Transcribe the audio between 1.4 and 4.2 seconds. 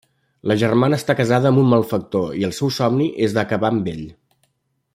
amb un malfactor i el seu somni és d'acabar amb ell.